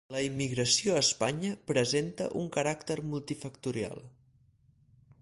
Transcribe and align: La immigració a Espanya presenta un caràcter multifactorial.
La 0.13 0.21
immigració 0.27 0.95
a 0.95 1.01
Espanya 1.01 1.51
presenta 1.73 2.31
un 2.41 2.49
caràcter 2.57 2.99
multifactorial. 3.13 4.07